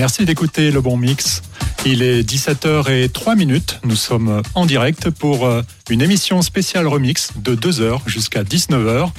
[0.00, 1.42] Merci d'écouter le bon mix.
[1.84, 3.80] Il est 17h03 minutes.
[3.84, 5.60] Nous sommes en direct pour euh,
[5.90, 9.10] une émission spéciale remix de 2h jusqu'à 19h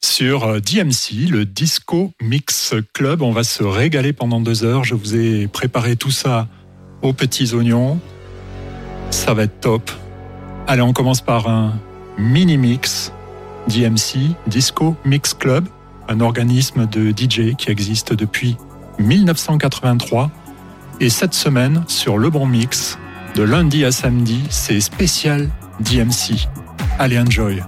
[0.00, 3.20] sur euh, DMC, le Disco Mix Club.
[3.20, 4.84] On va se régaler pendant deux heures.
[4.84, 6.48] Je vous ai préparé tout ça
[7.02, 8.00] aux petits oignons.
[9.10, 9.90] Ça va être top.
[10.66, 11.78] Allez, on commence par un
[12.16, 13.12] mini mix
[13.68, 15.68] DMC, Disco Mix Club,
[16.08, 18.56] un organisme de DJ qui existe depuis
[19.02, 20.30] 1983.
[21.00, 22.98] Et cette semaine, sur Le Bon Mix,
[23.34, 26.48] de lundi à samedi, c'est spécial DMC.
[26.98, 27.62] Allez, enjoy!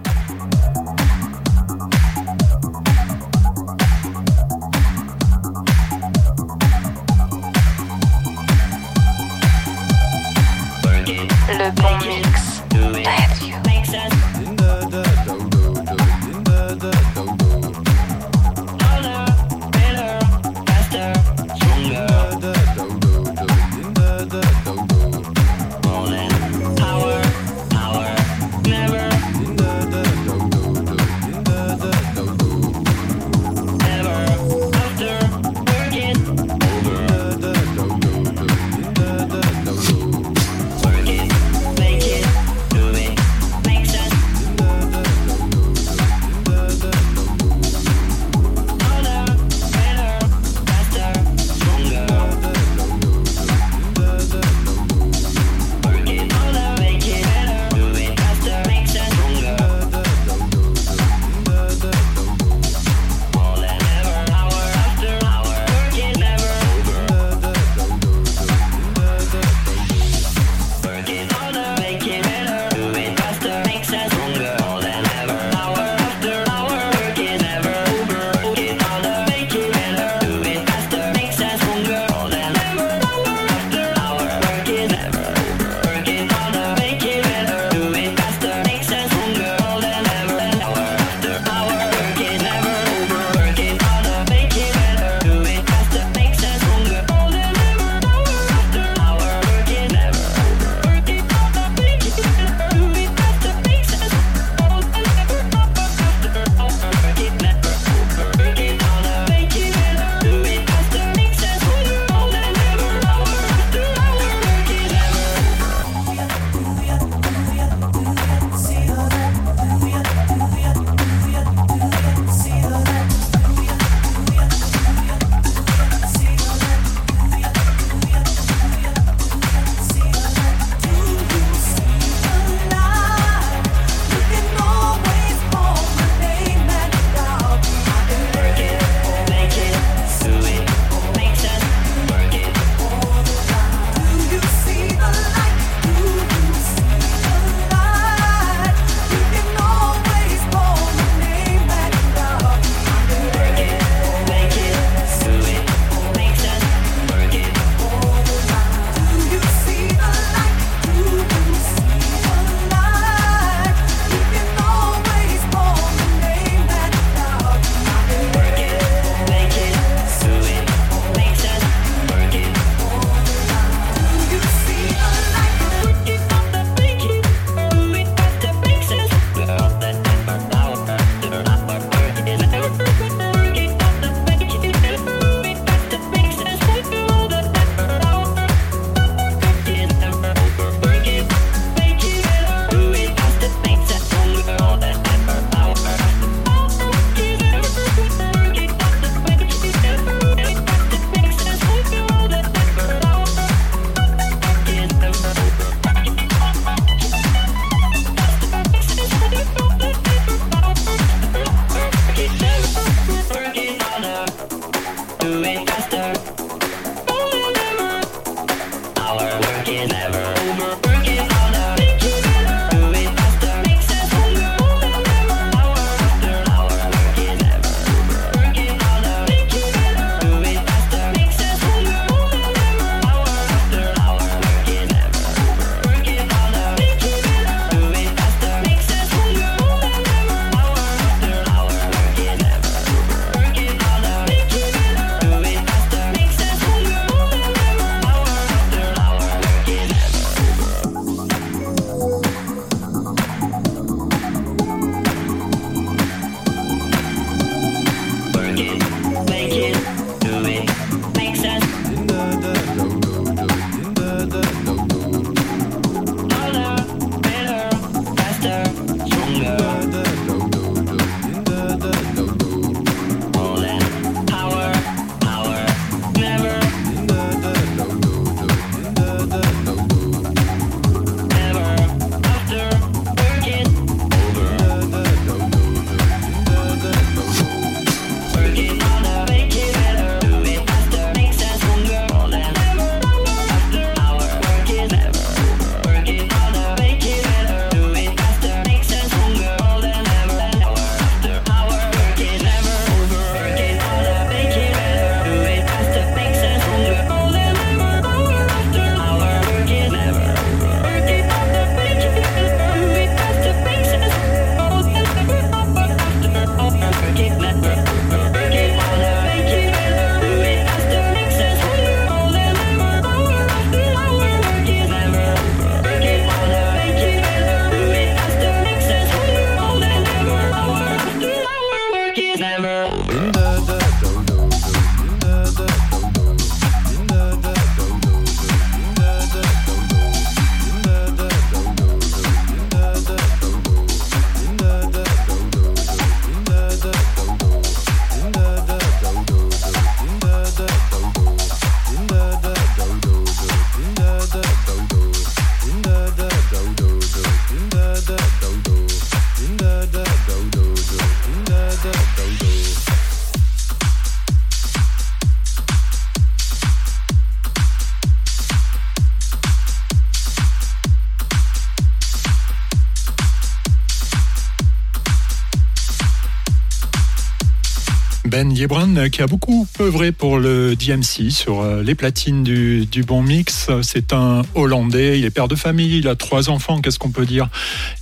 [378.55, 383.69] Yebran qui a beaucoup œuvré pour le DMC sur euh, les platines du, Bon Mix.
[383.83, 387.27] C'est un Hollandais, il est père de famille, il a trois enfants, qu'est-ce qu'on peut
[387.27, 387.49] dire?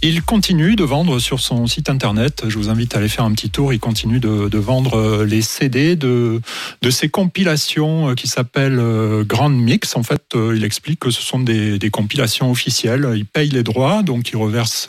[0.04, 3.30] Il continue de vendre sur son site internet, je vous invite à aller faire un
[3.30, 6.40] petit tour, il continue de, vendre euh, les CD de,
[6.82, 8.82] de ses compilations euh, qui s'appellent
[9.24, 9.94] Grand Mix.
[9.94, 14.30] En fait, il explique que ce sont des, compilations officielles, il paye les droits, donc
[14.30, 14.88] il reverse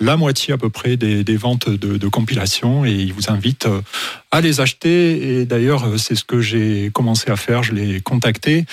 [0.00, 3.66] la moitié à peu près des, ventes de, de compilations et il vous invite
[4.32, 7.62] à les acheter et d'ailleurs, euh, c'est ce que j'ai commencé à faire.
[7.62, 8.64] Je l'ai contacté.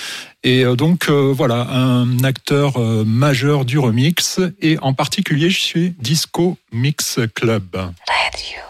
[0.42, 4.40] Et euh, donc, euh, voilà, un acteur majeur du remix.
[4.60, 7.76] Et en particulier, je suis Disco Mix Club.
[7.76, 8.60] Radio.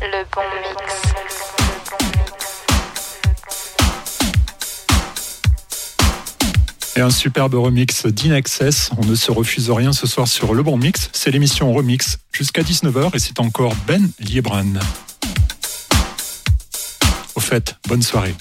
[0.00, 1.12] Le bon mix.
[6.94, 8.90] Et un superbe remix d'Inaccess.
[8.98, 11.08] On ne se refuse rien ce soir sur Le Bon Mix.
[11.12, 14.74] C'est l'émission Remix jusqu'à 19h et c'est encore Ben Liebran.
[17.86, 18.34] Bonne soirée.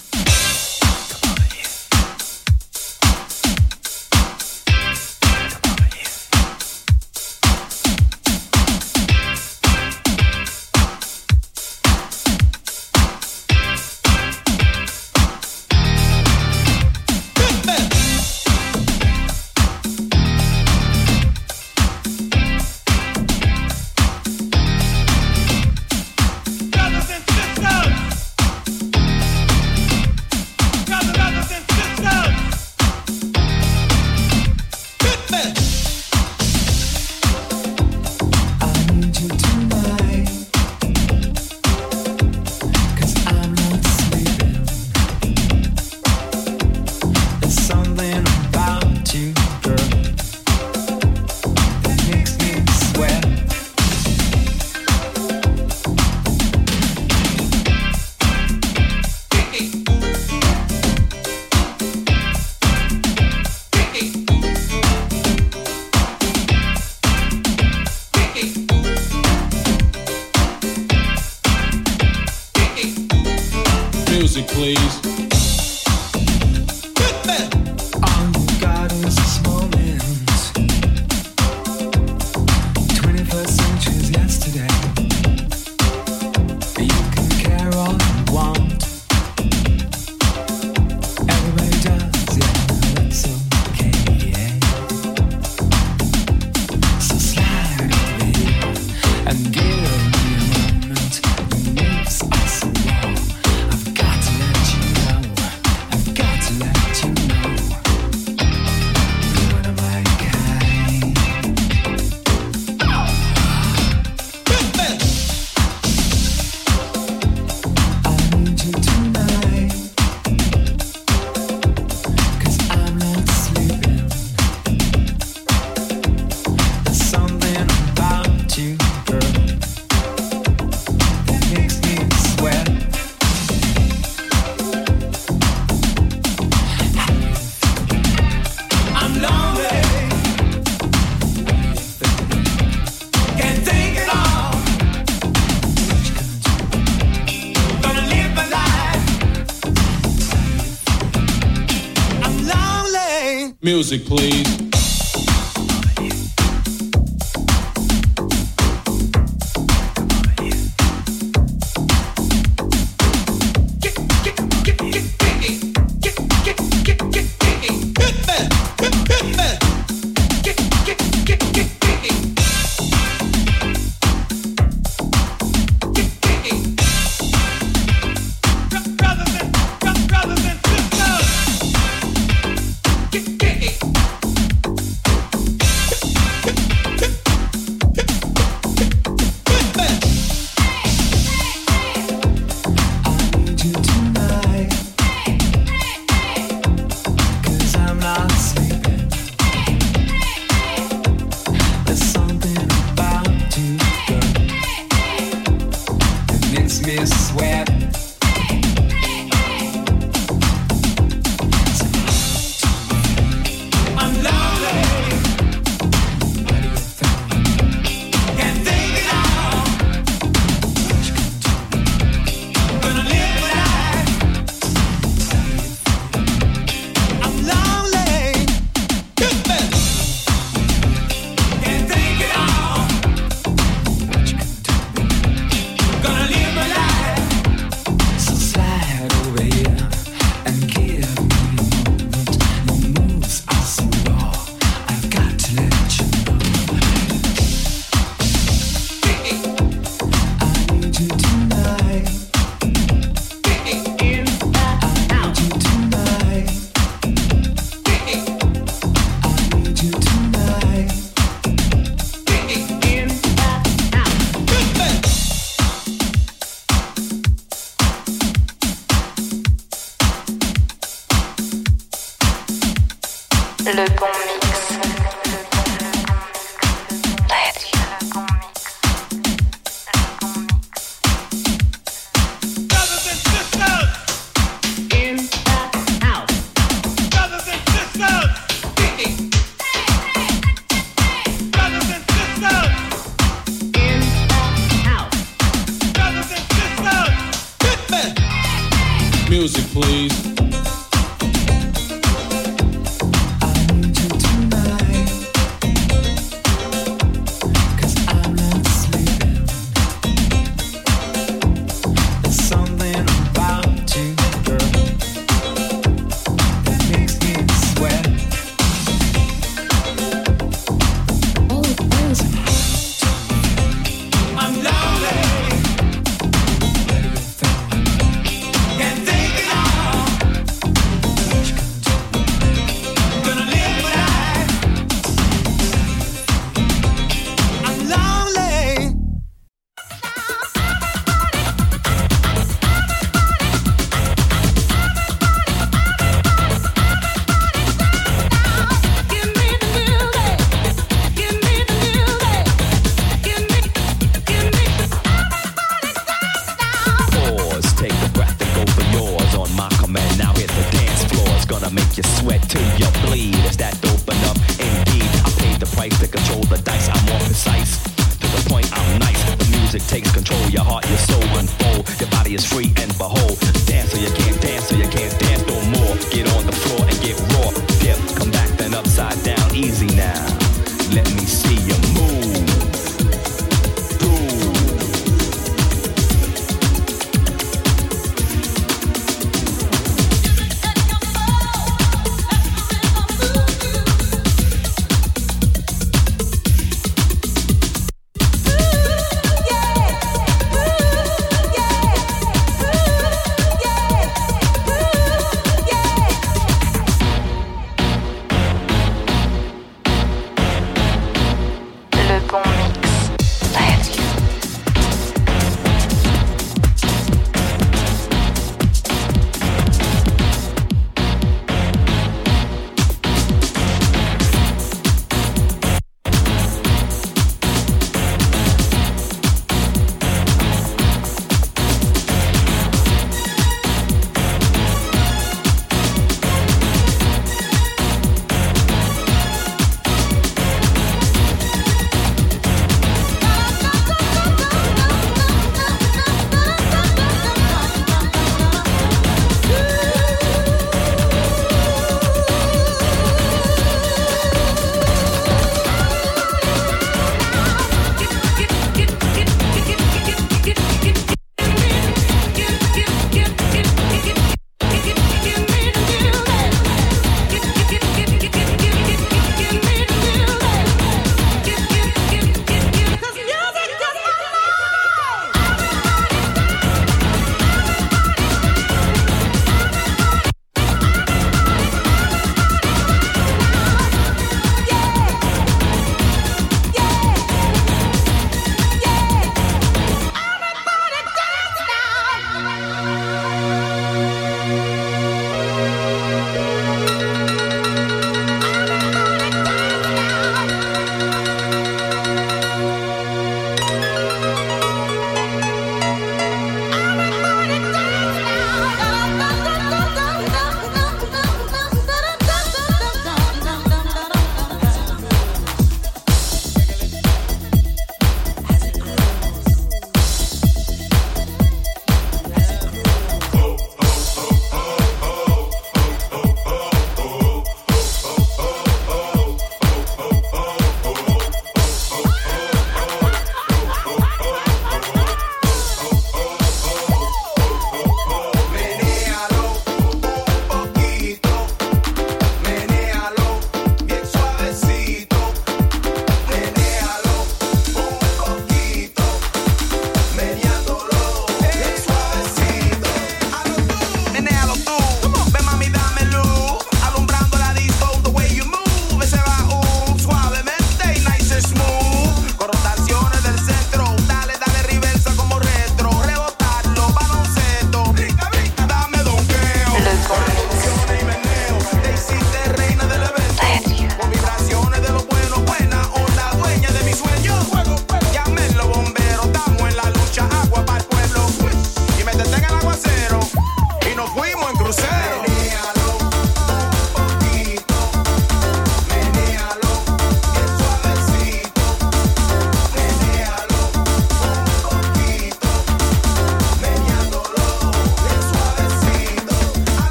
[153.92, 154.21] Music, please.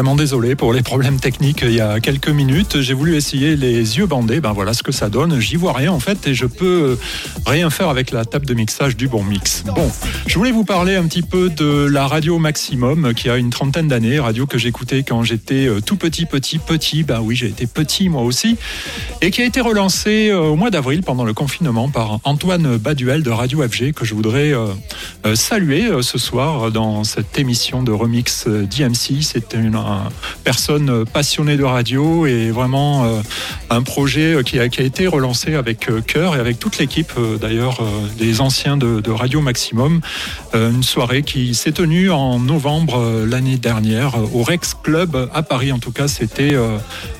[0.00, 2.80] Vraiment désolé pour les problèmes techniques il y a quelques minutes.
[2.80, 4.40] J'ai voulu essayer les yeux bandés.
[4.40, 5.40] Ben voilà ce que ça donne.
[5.40, 6.96] J'y vois rien en fait et je peux
[7.44, 9.62] rien faire avec la table de mixage du bon mix.
[9.74, 9.92] Bon,
[10.26, 13.88] je voulais vous parler un petit peu de la radio Maximum qui a une trentaine
[13.88, 17.02] d'années, radio que j'écoutais quand j'étais euh, tout petit, petit, petit.
[17.02, 18.56] Ben oui, j'ai été petit moi aussi
[19.20, 23.22] et qui a été relancée euh, au mois d'avril pendant le confinement par Antoine Baduel
[23.22, 28.48] de Radio FG que je voudrais euh, saluer ce soir dans cette émission de remix
[28.48, 29.20] d'IMC.
[29.20, 29.76] C'est une
[30.44, 33.22] personne passionnée de radio et vraiment euh,
[33.70, 37.12] un projet qui a, qui a, été relancé avec euh, cœur et avec toute l'équipe
[37.18, 37.80] euh, d'ailleurs
[38.18, 40.00] des anciens de, de, Radio Maximum.
[40.54, 45.72] Une soirée qui s'est tenue en novembre l'année dernière au Rex Club à Paris.
[45.72, 46.56] En tout cas, c'était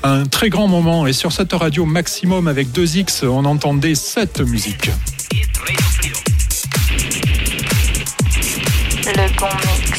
[0.03, 1.07] un très grand moment.
[1.07, 4.89] Et sur cette radio Maximum avec 2X, on entendait cette musique.
[9.05, 9.90] Le bon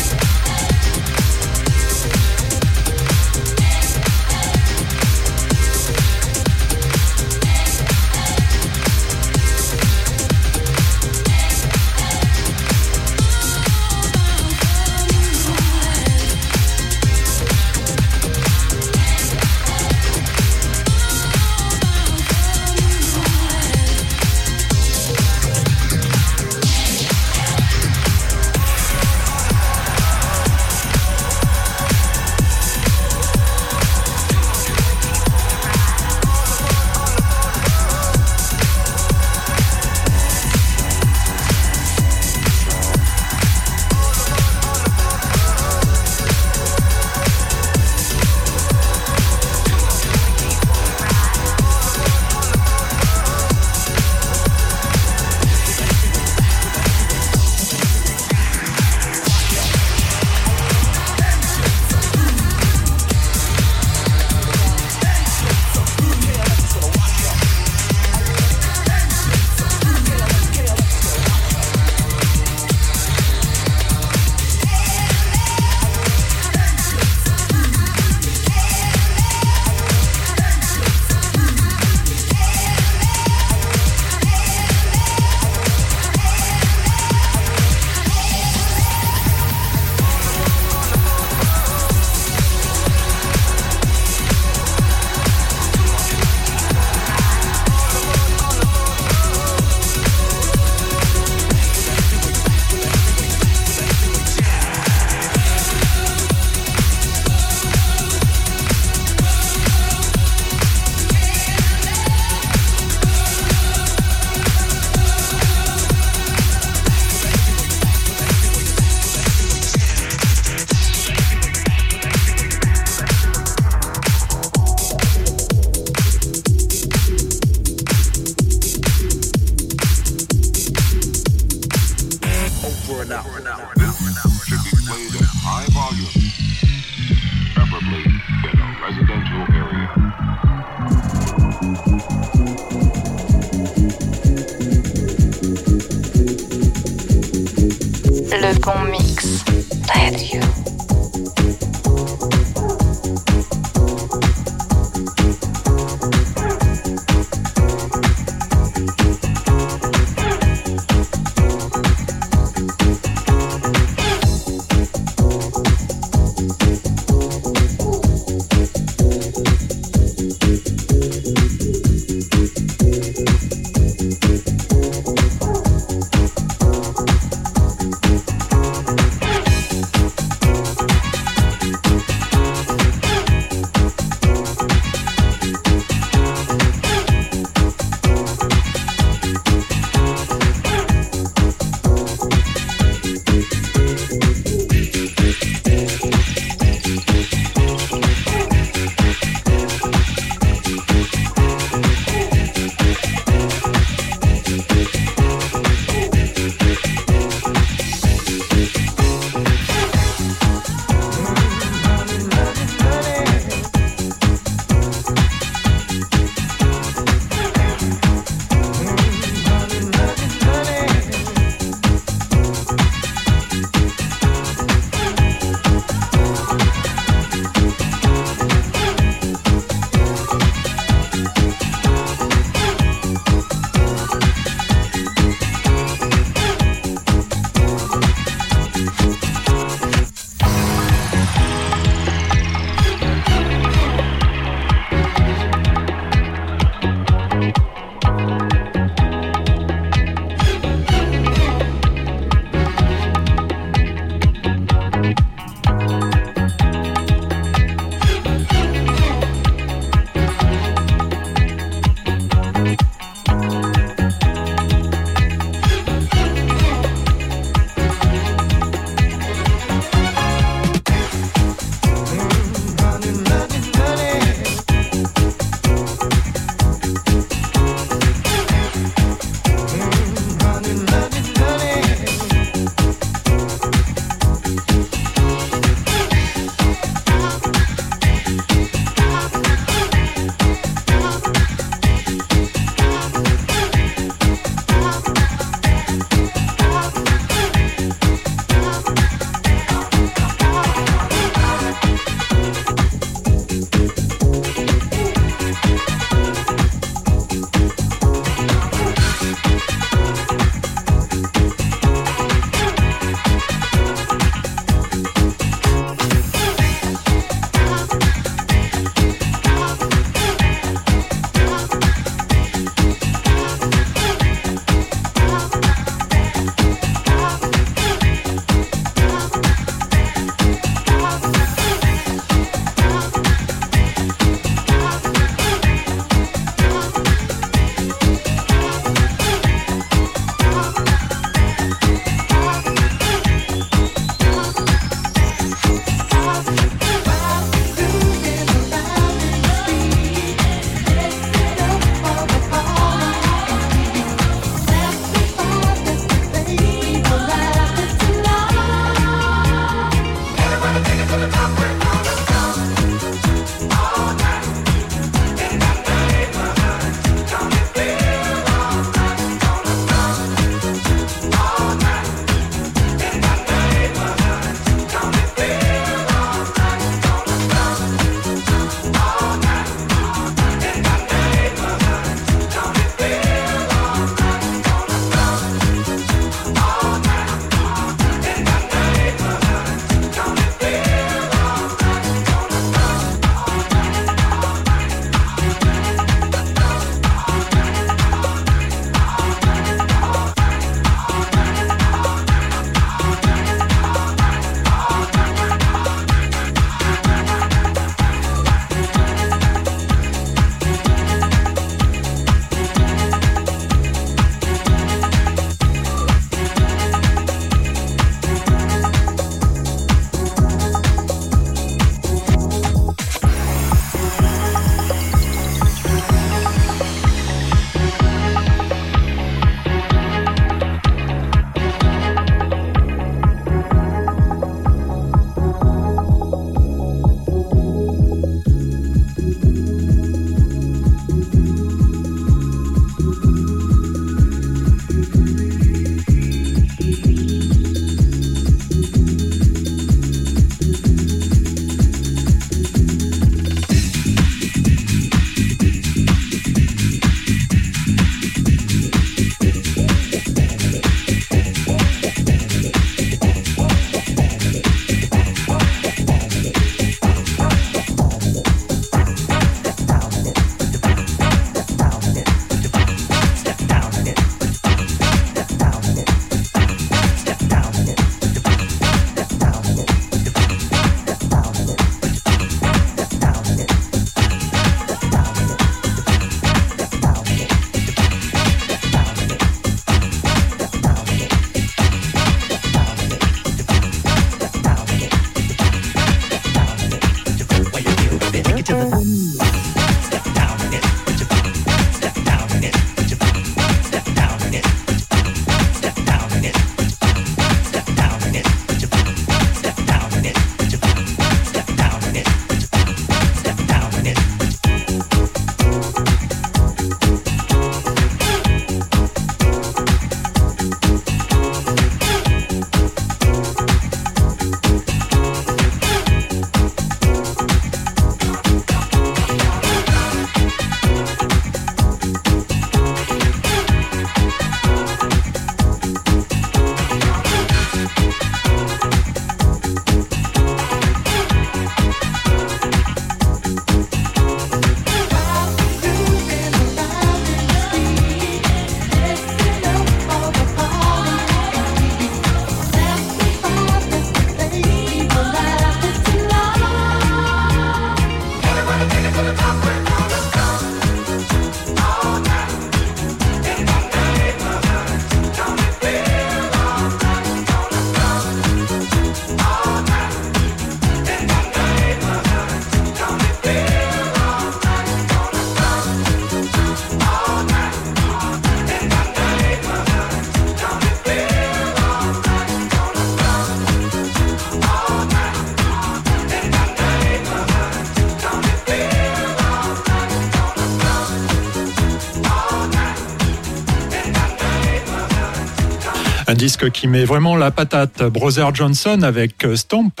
[596.48, 598.02] disque qui met vraiment la patate.
[598.04, 600.00] Brother Johnson avec euh, Stomp.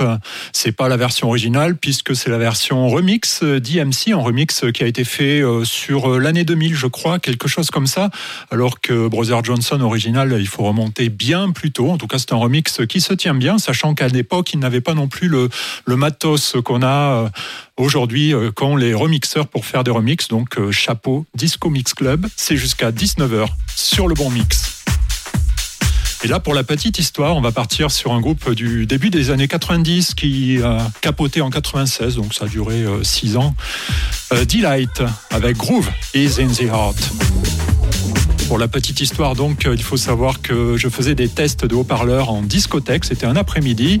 [0.54, 4.86] C'est pas la version originale puisque c'est la version remix d'IMC, en remix qui a
[4.86, 8.08] été fait euh, sur l'année 2000, je crois, quelque chose comme ça.
[8.50, 11.90] Alors que Brother Johnson original, il faut remonter bien plus tôt.
[11.90, 14.80] En tout cas, c'est un remix qui se tient bien, sachant qu'à l'époque, il n'avait
[14.80, 15.50] pas non plus le,
[15.84, 17.30] le matos qu'on a
[17.76, 20.28] aujourd'hui qu'ont les remixeurs pour faire des remixes.
[20.28, 22.26] Donc, chapeau, Disco Mix Club.
[22.36, 24.77] C'est jusqu'à 19h sur le bon mix.
[26.24, 29.30] Et là, pour la petite histoire, on va partir sur un groupe du début des
[29.30, 33.54] années 90 qui a capoté en 96, donc ça a duré 6 euh, ans.
[34.32, 36.96] Euh, Delight avec Groove is in the Heart.
[38.48, 41.76] Pour la petite histoire, donc, euh, il faut savoir que je faisais des tests de
[41.76, 43.04] haut-parleurs en discothèque.
[43.04, 44.00] C'était un après-midi.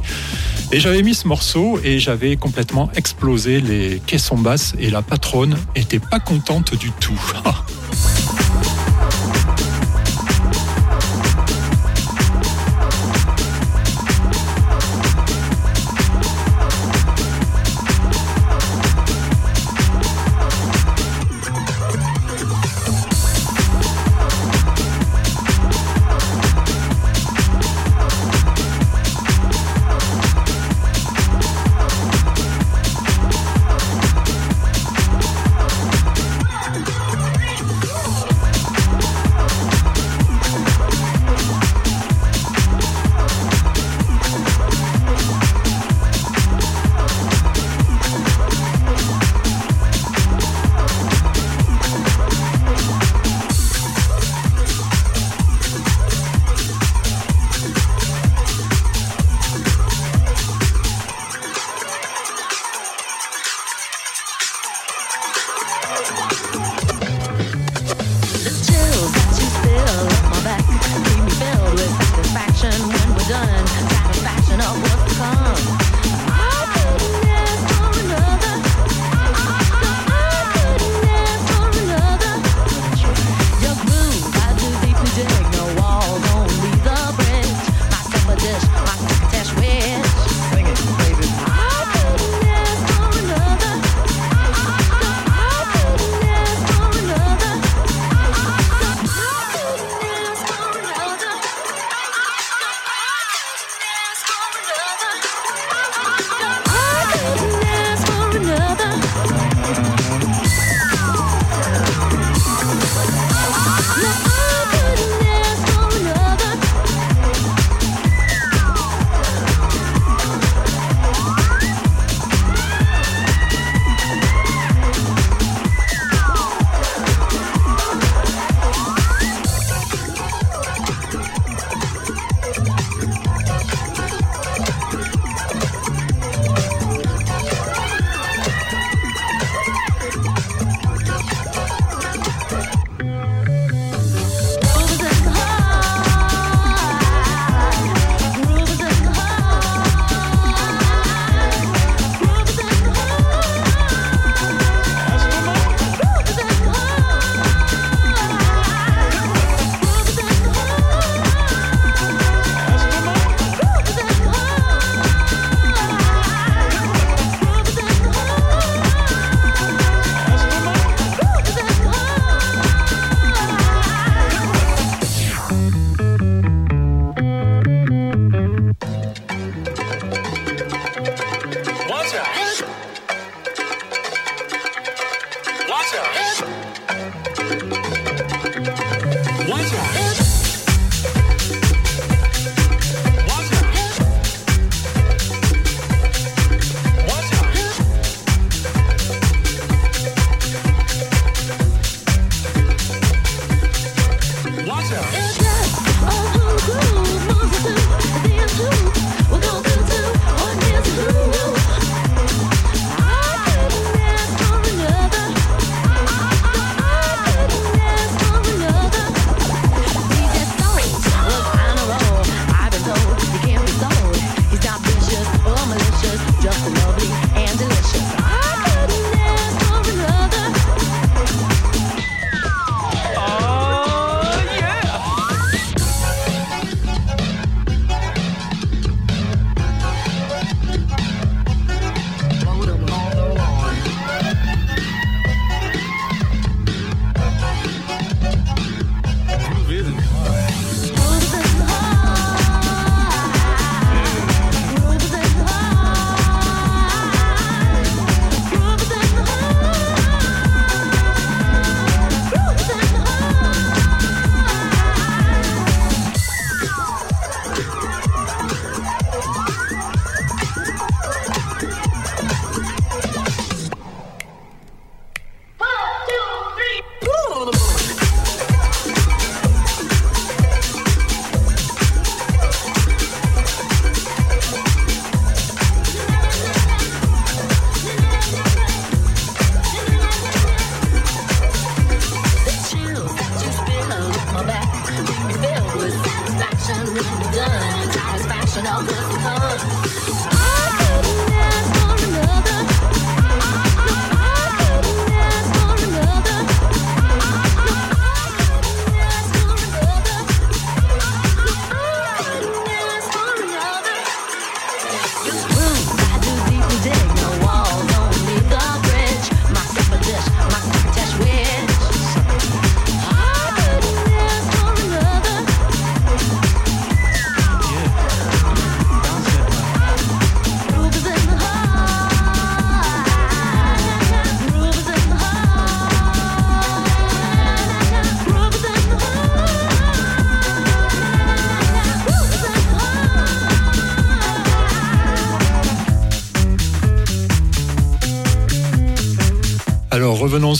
[0.72, 4.74] Et j'avais mis ce morceau et j'avais complètement explosé les caissons basses.
[4.80, 7.20] Et la patronne était pas contente du tout.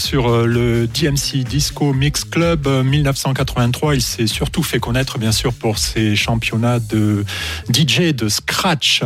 [0.09, 3.91] sur euh, le DMC Disco Mix Club 1983.
[3.91, 7.23] Euh, il s'est surtout fait connaître, bien sûr, pour ses championnats de
[7.71, 9.03] DJ de scratch,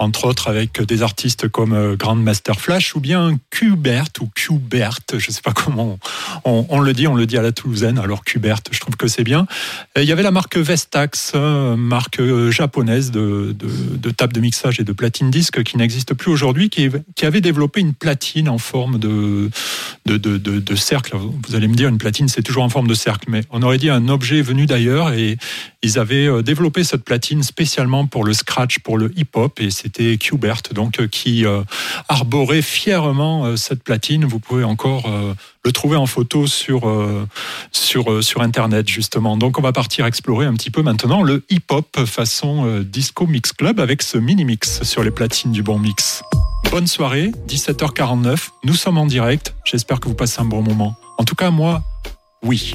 [0.00, 5.24] entre autres avec des artistes comme euh, Grandmaster Flash ou bien Qbert ou Qbert, je
[5.24, 6.00] ne sais pas comment
[6.44, 9.22] on, le dit, on le dit à la toulousaine, alors Qbert, je trouve que c'est
[9.22, 9.46] bien.
[9.96, 12.20] il y avait la marque Vestax, marque
[12.50, 16.90] japonaise de, de, table de mixage et de platine disque qui n'existe plus aujourd'hui, qui
[17.22, 19.48] avait développé une platine en forme de
[20.06, 21.16] de, de, cercle.
[21.16, 23.78] Vous allez me dire, une platine, c'est toujours en forme de cercle, mais on aurait
[23.78, 25.36] dit un objet venu d'ailleurs et
[25.82, 30.16] ils avaient euh, développé cette platine spécialement pour le scratch, pour le hip-hop et c'était
[30.18, 31.62] Qbert donc euh, qui euh,
[32.08, 34.24] arborait fièrement cette platine.
[34.24, 35.10] Vous pouvez encore
[35.64, 36.82] le trouver en photo sur,
[37.72, 39.36] sur, sur Internet, justement.
[39.36, 43.80] Donc, on va partir explorer un petit peu maintenant le hip-hop façon Disco Mix Club
[43.80, 46.22] avec ce mini-mix sur les platines du bon mix.
[46.70, 48.50] Bonne soirée, 17h49.
[48.62, 49.56] Nous sommes en direct.
[49.64, 50.94] J'espère que vous passez un bon moment.
[51.18, 51.82] En tout cas, moi,
[52.44, 52.74] oui.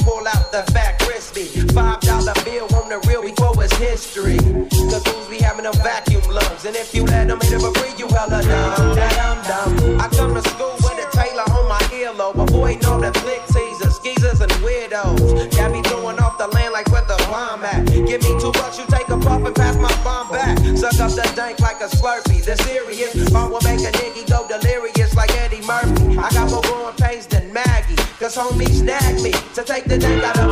[0.00, 1.44] Pull out the fat crispy.
[1.74, 4.36] Five dollar bill on the real before it's history.
[4.36, 6.64] The fools be having them vacuum lungs.
[6.64, 8.96] And if you let them it for free, you hella dumb.
[8.96, 10.00] Dumb, dumb.
[10.00, 12.40] I come to school with a tailor on my earlobe.
[12.40, 15.54] Avoiding all the flick teasers, skeezers, and weirdos.
[15.56, 17.86] Got me throwing off the land like where the bomb at.
[17.86, 20.56] Give me two bucks, you take a puff and pass my bomb back.
[20.76, 22.42] Suck up the dank like a slurpee.
[22.44, 23.12] The serious
[28.36, 29.32] homies snag me.
[29.54, 30.51] To take the dank out of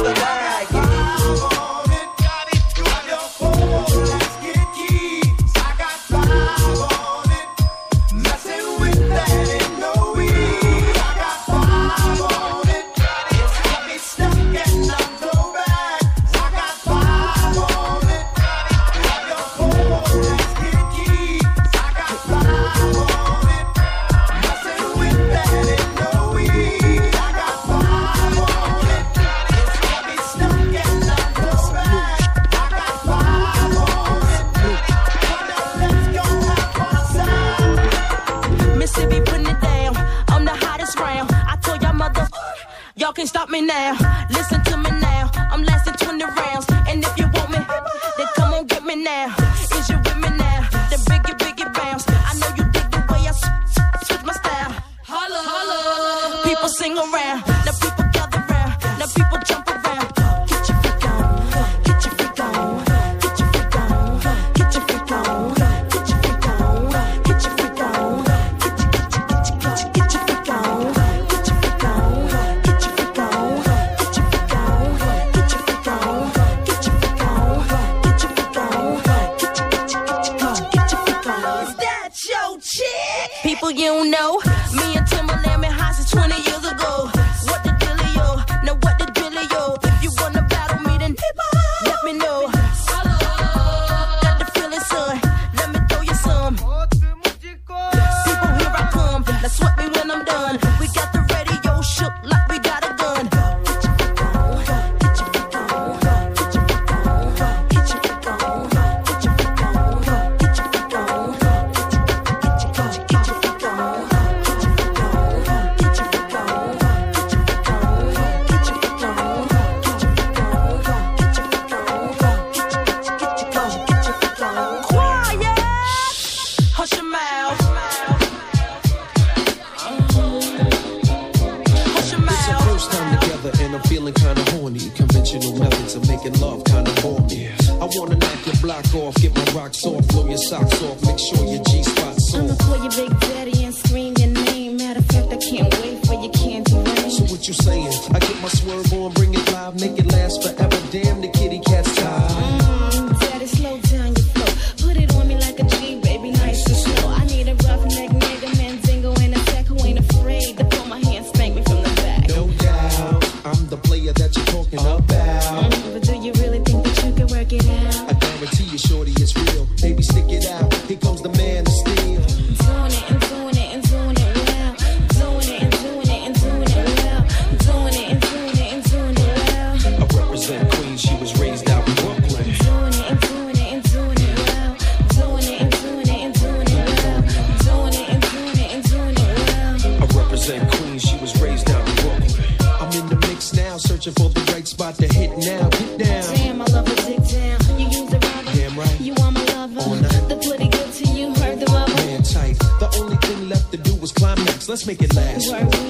[194.10, 195.68] searching for the right spot to hit now.
[195.68, 196.34] Get down.
[196.34, 197.78] Damn, I love a dick down.
[197.78, 198.46] You use the right.
[198.54, 199.00] Damn right.
[199.00, 199.80] You are my lover.
[199.80, 200.28] All night.
[200.28, 201.94] The pretty good to you, heard the rubber.
[201.94, 202.58] Man tight.
[202.58, 204.68] The only thing left to do was climax.
[204.68, 205.50] Let's make it last.
[205.50, 205.89] Word.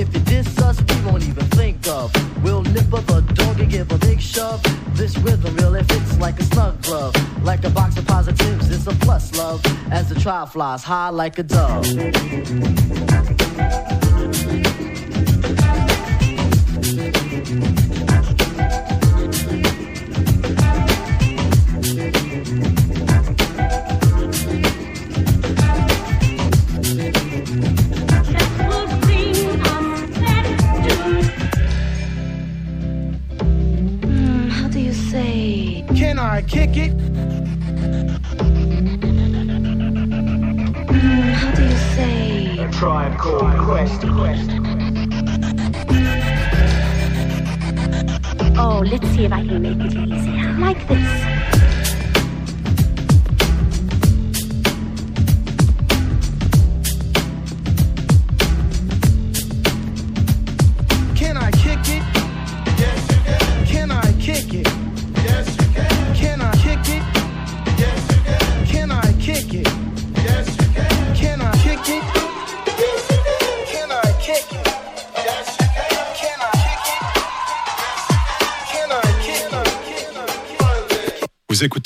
[0.00, 2.10] If you diss us, we won't even think of.
[2.42, 4.62] We'll nip up a dog and give a big shove.
[4.94, 7.14] This rhythm really fits like a snug glove.
[7.44, 9.60] Like a box of positives, it's a plus love.
[9.92, 11.84] As the trial flies high like a dove.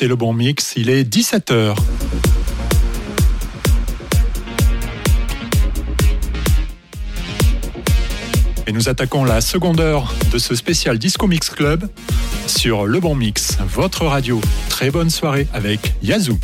[0.07, 1.75] le bon mix, il est 17h.
[8.67, 11.89] Et nous attaquons la seconde heure de ce spécial Disco Mix Club
[12.47, 14.41] sur Le Bon Mix, votre radio.
[14.69, 16.39] Très bonne soirée avec Yazoo.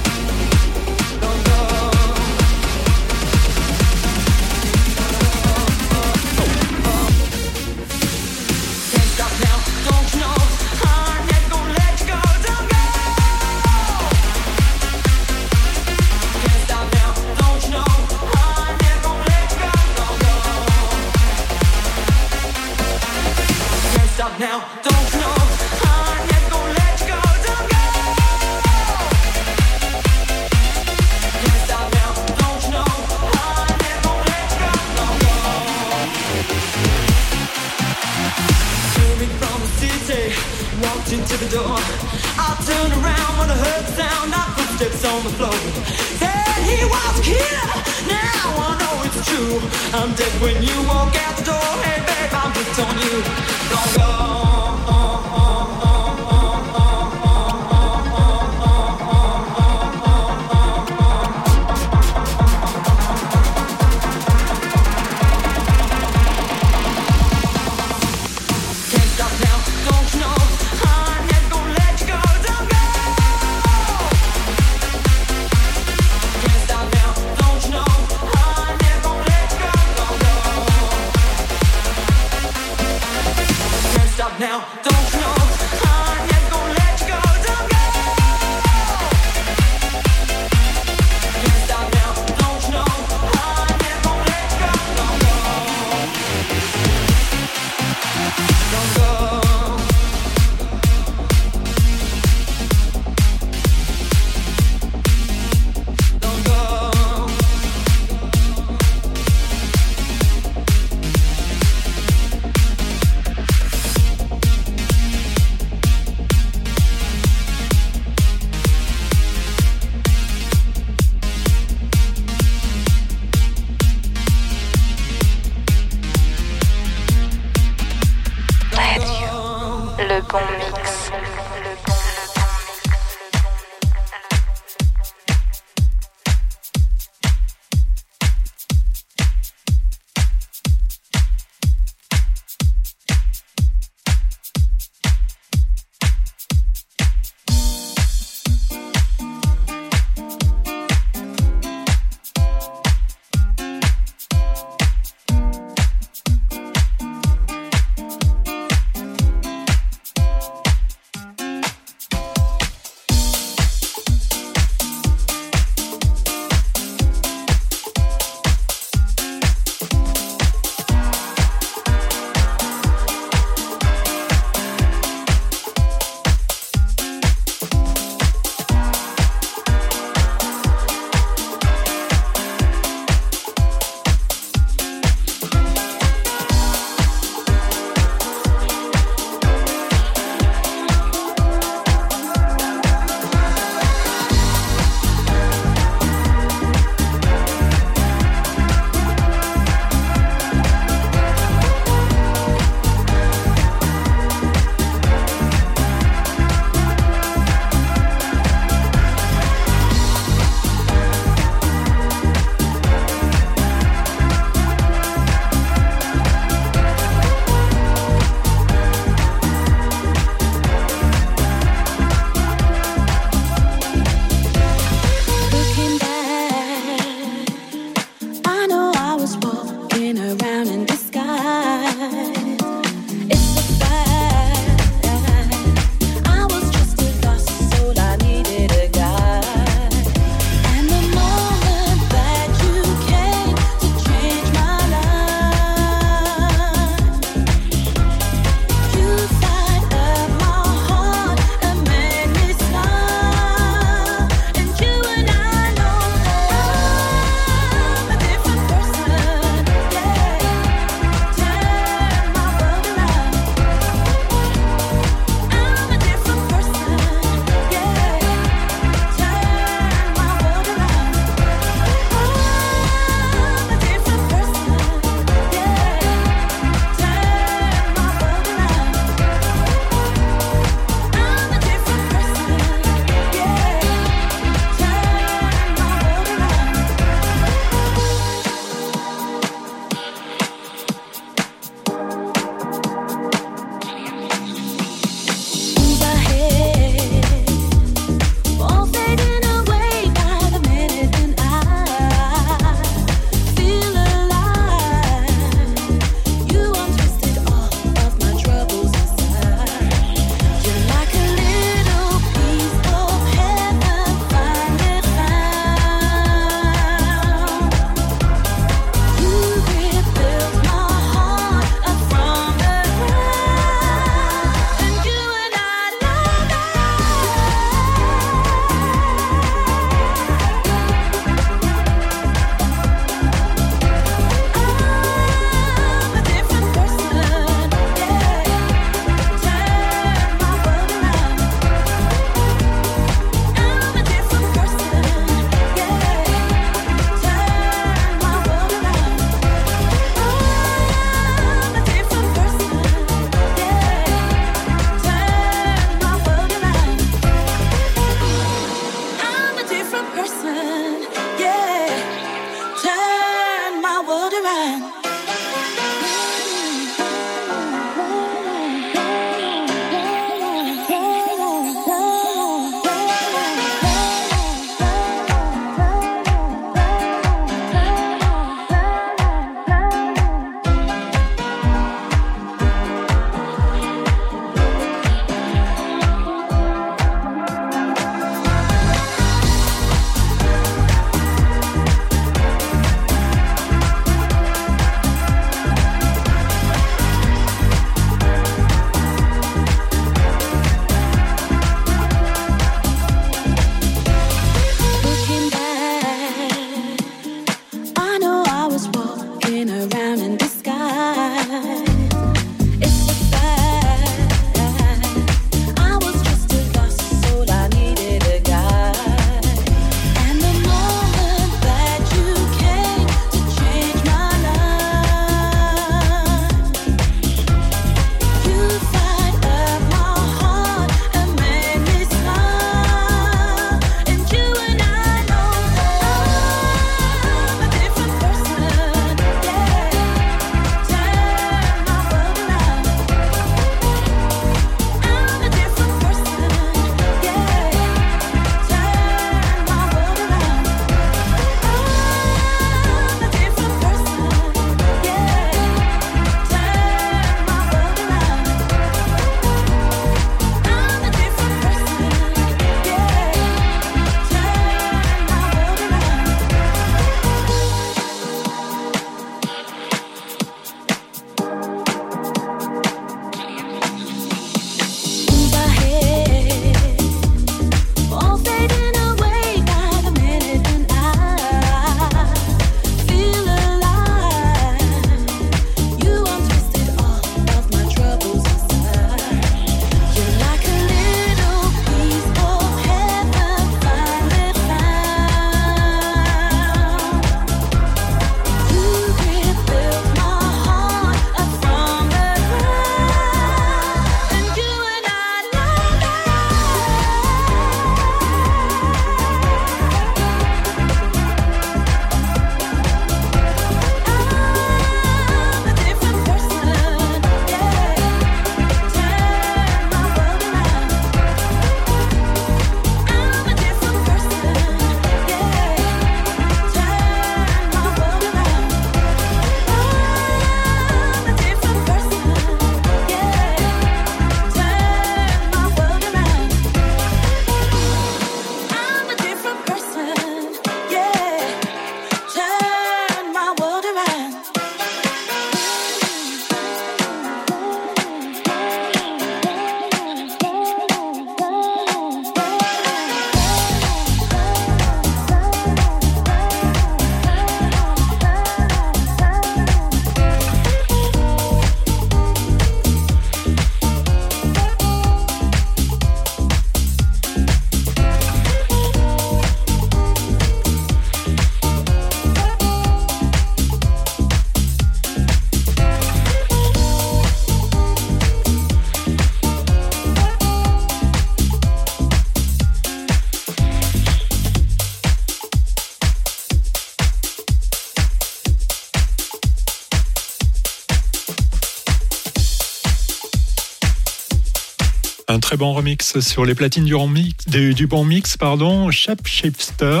[595.52, 600.00] Très bon remix sur les platines du, bon mix, pardon, Shapeshifter,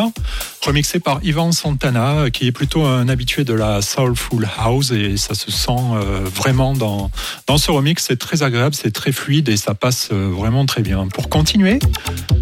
[0.64, 5.34] remixé par Ivan Santana, qui est plutôt un habitué de la Soulful House et ça
[5.34, 7.10] se sent euh, vraiment dans,
[7.46, 8.02] dans ce remix.
[8.02, 11.06] C'est très agréable, c'est très fluide et ça passe euh, vraiment très bien.
[11.08, 11.80] Pour continuer,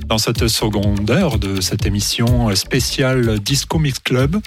[0.06, 4.40] dans cette seconde heure de cette émission spéciale Disco Mix Club,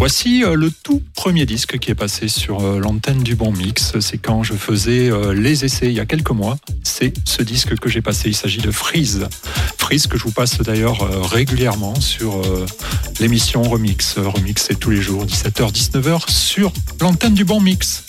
[0.00, 4.00] voici euh, le tout premier disque qui est passé sur euh, l'antenne du bon mix.
[4.00, 6.56] C'est quand je faisais euh, les essais il y a quelques mois.
[6.82, 8.30] C'est ce disque que j'ai passé.
[8.30, 9.28] Il s'agit de Freeze.
[9.76, 12.40] Freeze que je vous passe d'ailleurs régulièrement sur
[13.20, 14.16] l'émission Remix.
[14.16, 18.04] Remix, c'est tous les jours, 17h, 19h, sur l'antenne du bon mix.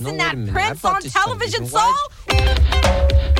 [0.00, 3.39] isn't no, that Prince on television, Saul?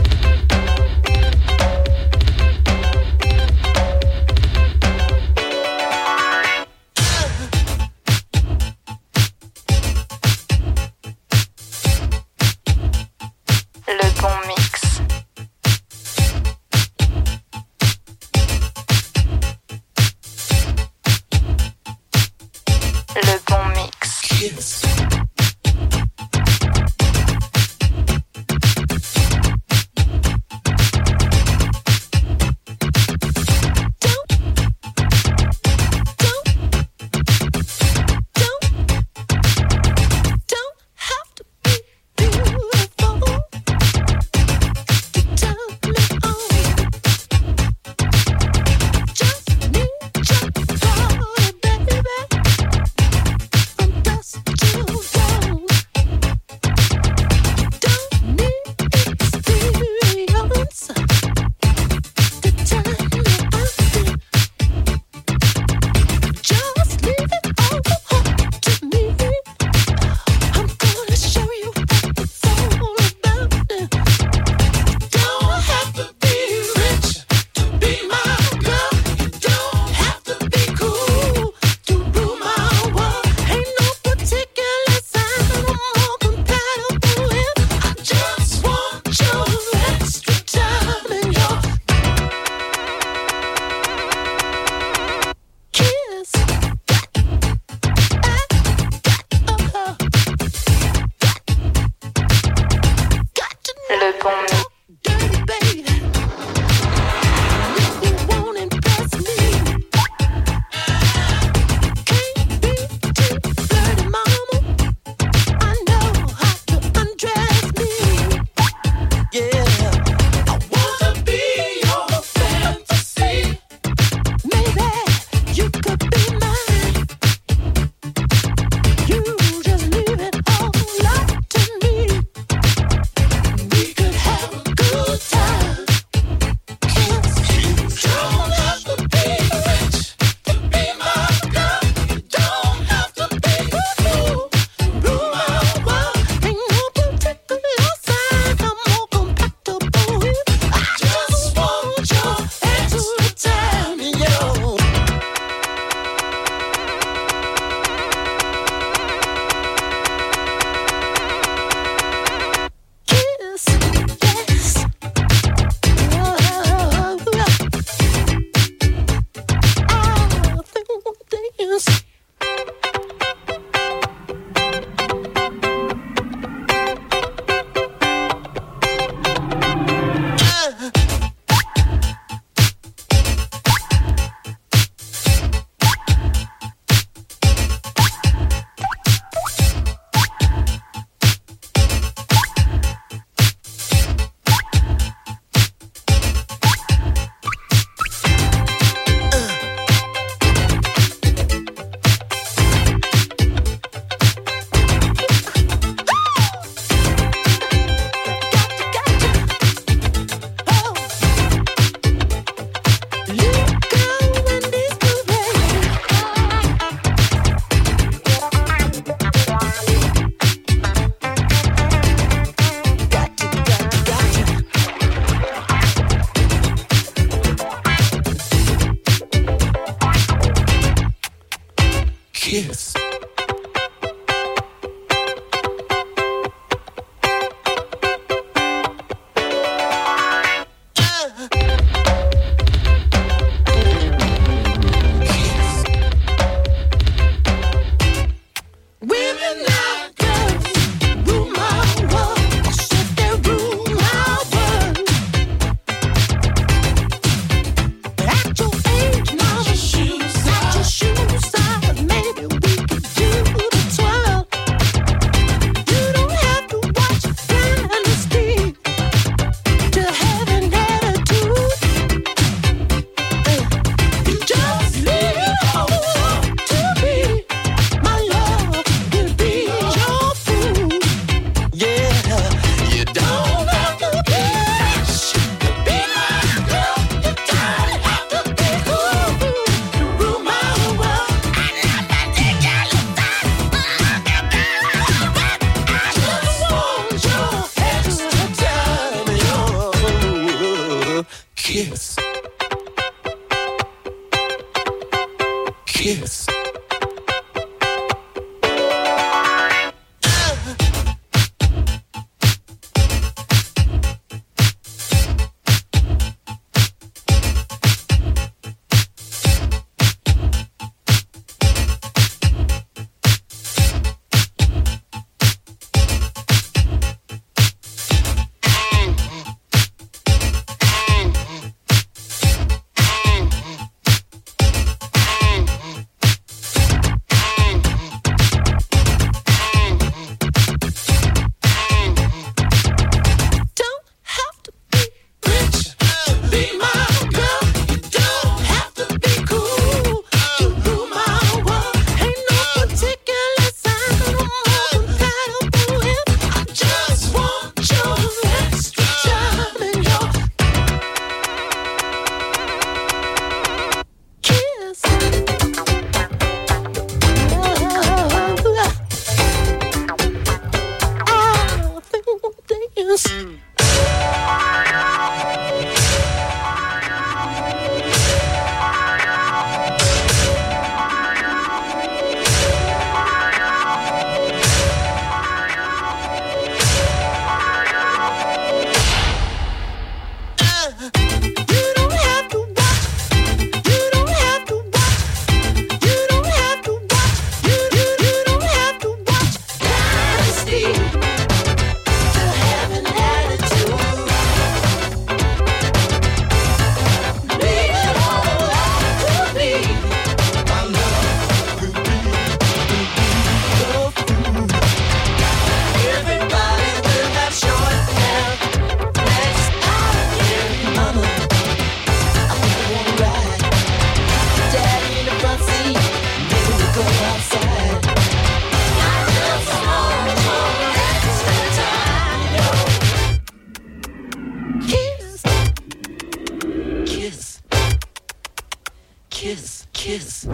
[439.40, 440.46] Kiss, kiss.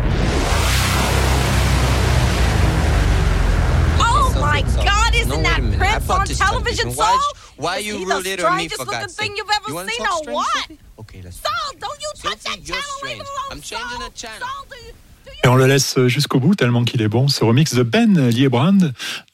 [3.99, 5.13] Oh my God!
[5.13, 6.93] Isn't no, that Prince on television?
[6.93, 10.35] Why, why are you rooted on me for God's thing you've ever you seen or
[10.35, 10.71] what?
[11.01, 11.41] Okay, let's.
[11.41, 12.83] Saul, don't you touch that channel!
[13.03, 13.81] Leave it alone, I'm Saul.
[13.81, 14.47] changing the channel.
[14.47, 14.67] Saul,
[15.45, 17.29] Et on le laisse jusqu'au bout tellement qu'il est bon.
[17.29, 18.79] Ce remix de Ben Liebrand,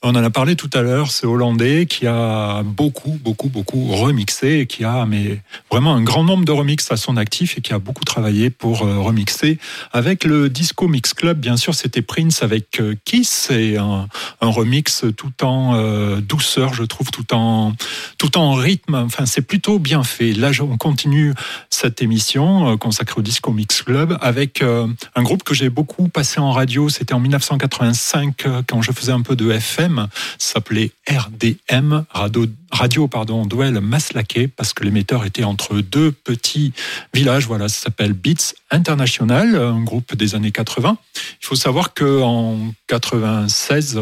[0.02, 4.58] on en a parlé tout à l'heure, ce Hollandais qui a beaucoup, beaucoup, beaucoup remixé
[4.58, 7.72] et qui a mais vraiment un grand nombre de remixes à son actif et qui
[7.72, 9.58] a beaucoup travaillé pour euh, remixer
[9.92, 11.38] avec le Disco Mix Club.
[11.38, 14.08] Bien sûr, c'était Prince avec euh, Kiss et un,
[14.40, 17.74] remix tout en euh, douceur, je trouve, tout en
[18.18, 18.96] tout en rythme.
[18.96, 20.32] Enfin, c'est plutôt bien fait.
[20.32, 21.32] Là, on continue
[21.70, 26.50] cette émission consacrée au Disco Mix Club avec un groupe que j'ai beaucoup passé en
[26.50, 26.88] radio.
[26.88, 30.08] C'était en 1985 euh, quand je faisais un peu de FM.
[30.38, 36.72] Ça s'appelait RDM, Radio, radio pardon, Douel Maslaquet, parce que l'émetteur était entre deux petits
[37.14, 37.46] villages.
[37.46, 40.96] Voilà, ça s'appelle Beats International, un groupe des années 80.
[41.40, 44.00] Il faut savoir que en 96,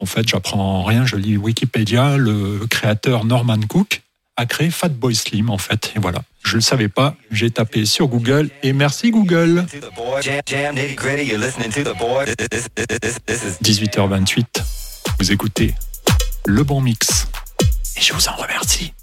[0.00, 4.02] en fait, j'apprends rien, je lis Wikipédia, le créateur Norman Cook
[4.38, 5.92] a créé Fatboy Slim en fait.
[5.96, 9.66] Et voilà, je le savais pas, j'ai tapé sur Google et merci Google.
[13.62, 14.44] 18h28,
[15.18, 15.74] vous écoutez
[16.46, 17.26] le bon mix
[17.96, 18.94] et je vous en remercie.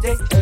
[0.00, 0.39] Day.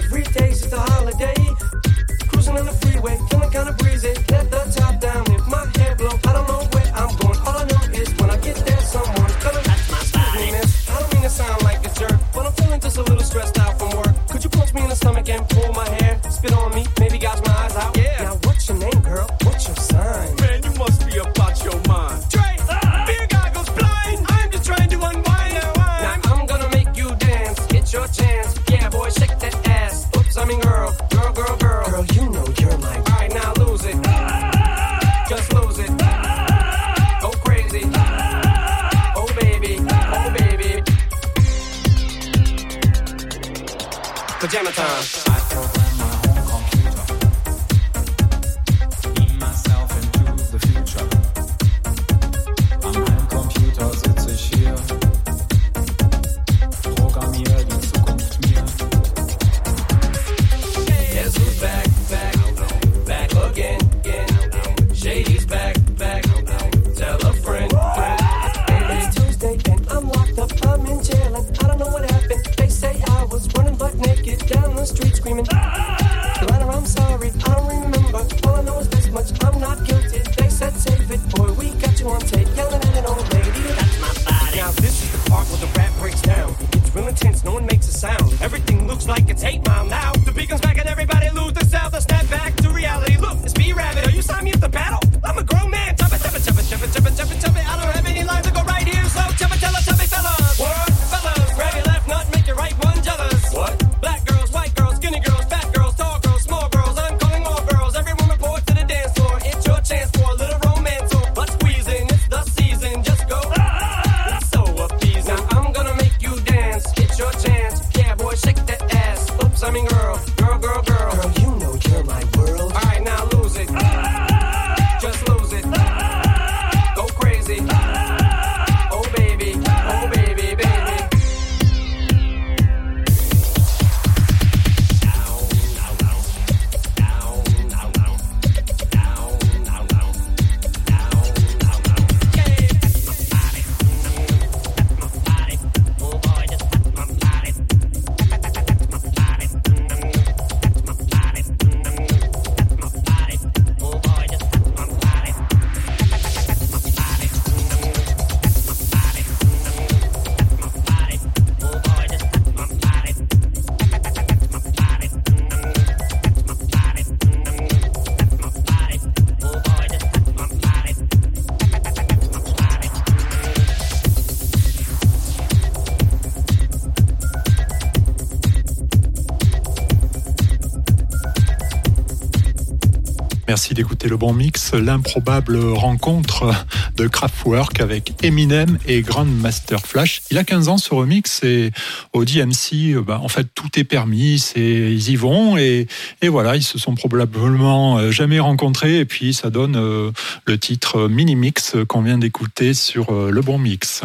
[183.59, 186.55] merci d'écouter le bon mix, l'improbable rencontre
[186.97, 190.23] de Kraftwerk avec Eminem et Grandmaster Flash.
[190.31, 191.73] Il a 15 ans ce remix et
[192.13, 195.89] Audi MC, ben, bah, en fait tout est permis, c'est, ils y vont et,
[196.23, 200.13] et, voilà, ils se sont probablement euh, jamais rencontrés et puis ça donne euh,
[200.47, 204.05] le titre Mini Mix qu'on vient d'écouter sur euh, le bon mix.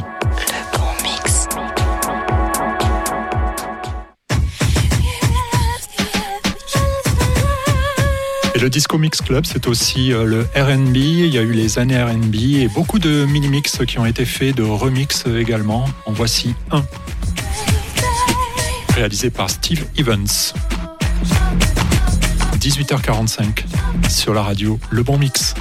[8.56, 10.96] Et le Disco Mix Club, c'est aussi euh, le RB.
[10.96, 14.56] Il y a eu les années RB et beaucoup de mini-mix qui ont été faits,
[14.56, 15.86] de remix également.
[16.06, 16.84] En voici un,
[18.96, 20.28] réalisé par Steve Evans.
[22.60, 23.66] 18h45
[24.08, 25.56] sur la radio Le Bon Mix.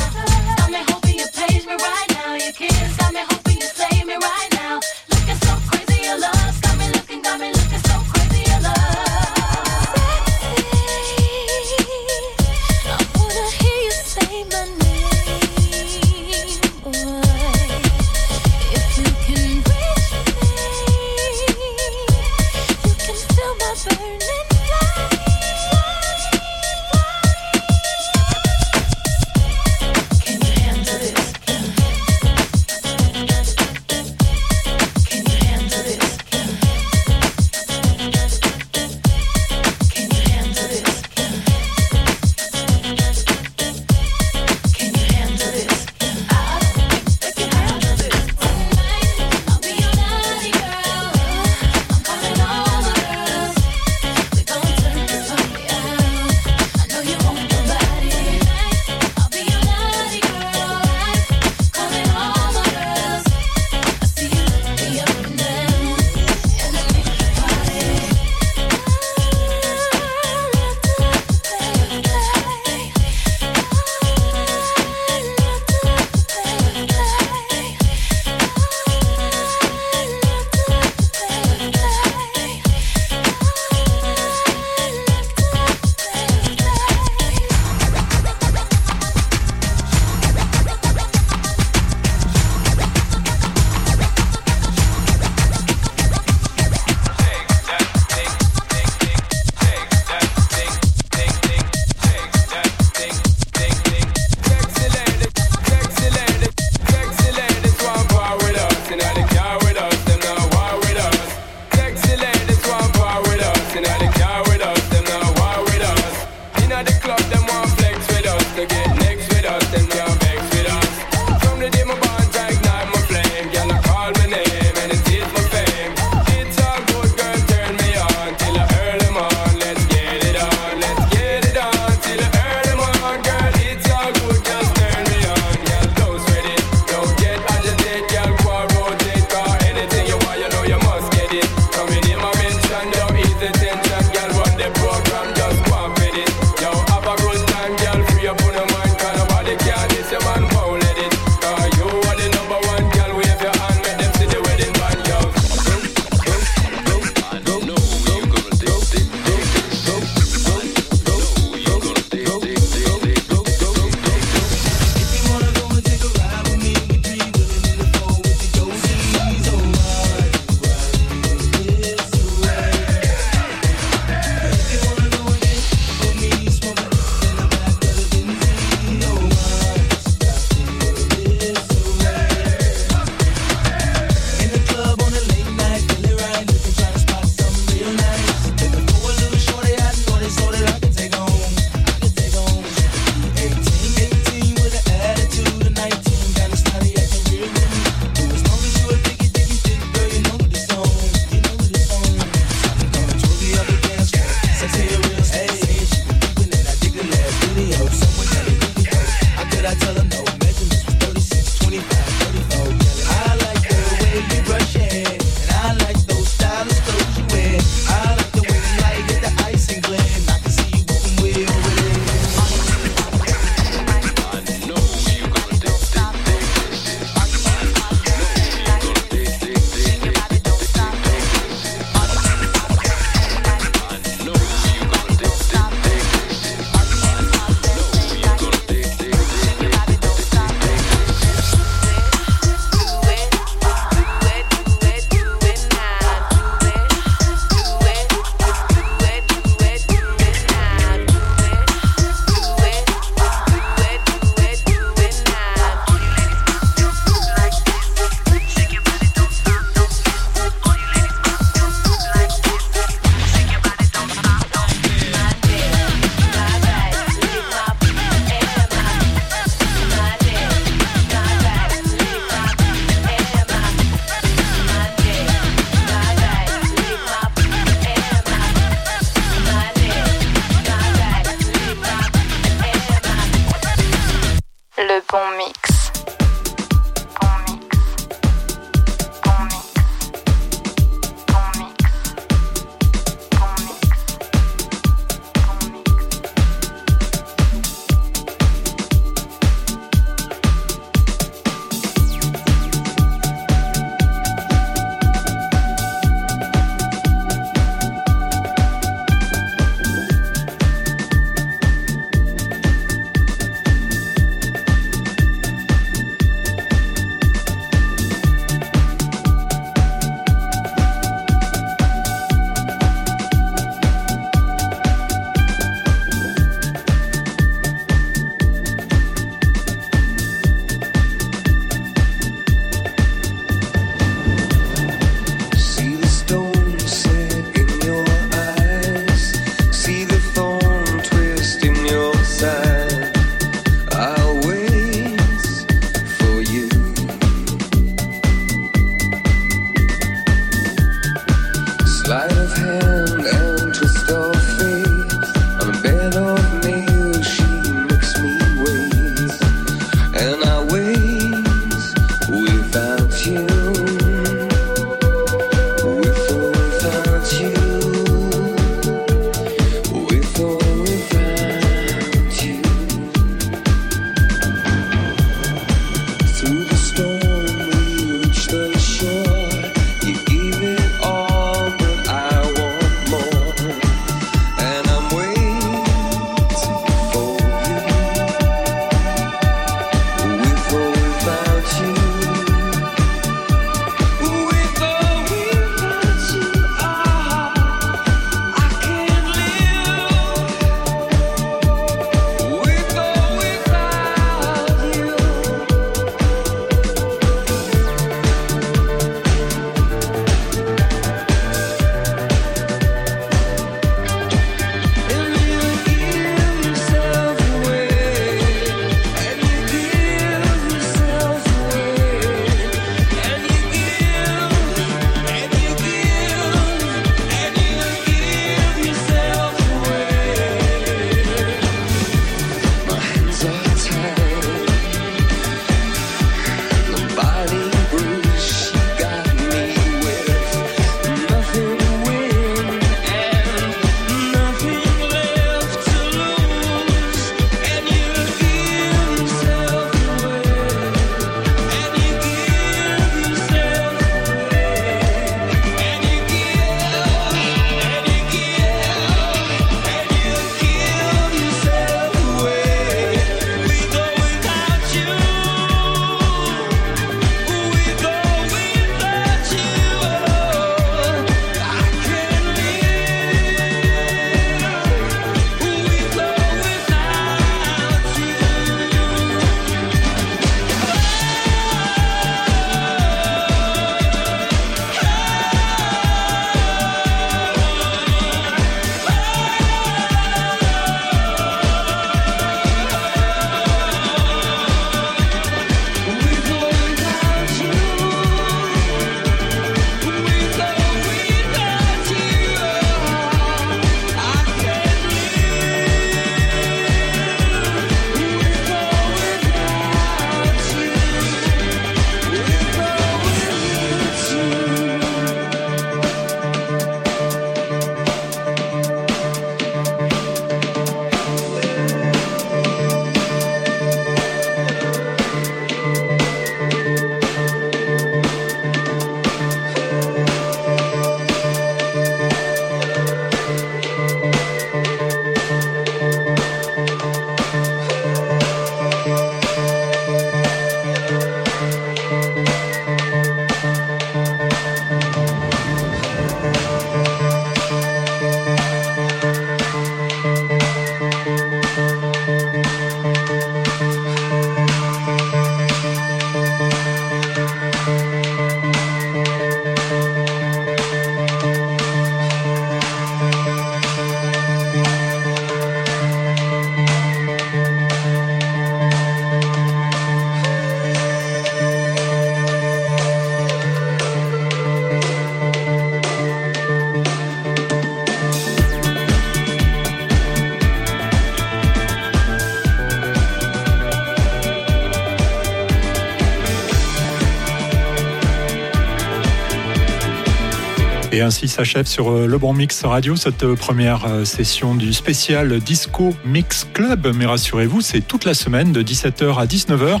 [591.28, 595.60] Ainsi s'achève sur euh, le Bon Mix Radio cette euh, première euh, session du spécial
[595.60, 597.12] Disco Mix Club.
[597.14, 600.00] Mais rassurez-vous, c'est toute la semaine de 17h à 19h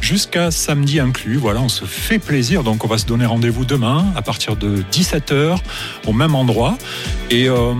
[0.00, 1.36] jusqu'à samedi inclus.
[1.36, 2.62] Voilà, on se fait plaisir.
[2.62, 5.58] Donc on va se donner rendez-vous demain à partir de 17h
[6.06, 6.78] au même endroit.
[7.30, 7.74] Et euh,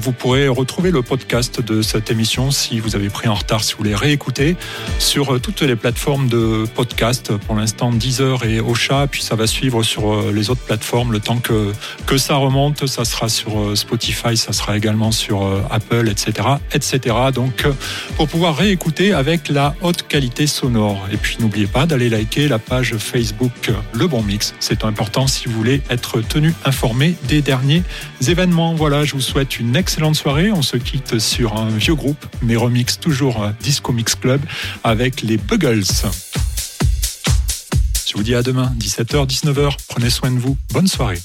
[0.00, 3.72] vous pourrez retrouver le podcast de cette émission si vous avez pris en retard, si
[3.72, 4.56] vous voulez réécouter
[4.98, 7.36] sur euh, toutes les plateformes de podcast.
[7.36, 9.06] Pour l'instant, Deezer et Ocha.
[9.06, 11.72] Puis ça va suivre sur euh, les autres plateformes le temps que,
[12.06, 12.86] que ça remonte.
[12.86, 17.16] Ça sera sur euh, Spotify, ça sera également sur Apple, etc., etc.
[17.34, 17.66] Donc
[18.20, 21.08] pour pouvoir réécouter avec la haute qualité sonore.
[21.10, 24.52] Et puis n'oubliez pas d'aller liker la page Facebook Le Bon Mix.
[24.60, 27.82] C'est important si vous voulez être tenu informé des derniers
[28.28, 28.74] événements.
[28.74, 30.52] Voilà, je vous souhaite une excellente soirée.
[30.52, 34.42] On se quitte sur un vieux groupe, mais remix toujours Disco Mix Club
[34.84, 35.84] avec les Buggles.
[38.06, 39.76] Je vous dis à demain, 17h, 19h.
[39.88, 40.58] Prenez soin de vous.
[40.74, 41.20] Bonne soirée.